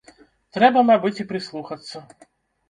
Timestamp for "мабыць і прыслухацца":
0.87-2.03